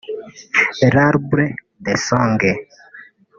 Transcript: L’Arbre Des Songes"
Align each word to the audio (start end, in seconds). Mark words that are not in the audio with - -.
L’Arbre 0.93 1.45
Des 1.85 2.01
Songes" 2.07 2.57